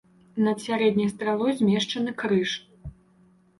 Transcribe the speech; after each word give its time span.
Над 0.45 0.63
сярэдняй 0.67 1.09
стралой 1.13 1.55
змешчаны 1.61 2.17
крыж. 2.25 2.57